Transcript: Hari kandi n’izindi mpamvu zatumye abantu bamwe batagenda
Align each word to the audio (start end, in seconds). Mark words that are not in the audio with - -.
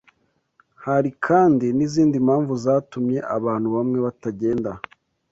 Hari 0.85 1.09
kandi 1.25 1.67
n’izindi 1.77 2.17
mpamvu 2.25 2.53
zatumye 2.63 3.19
abantu 3.37 3.67
bamwe 3.75 3.97
batagenda 4.05 4.71